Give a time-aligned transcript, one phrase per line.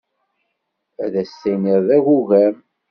[1.03, 2.55] Ad as-tiniḍ d agugam.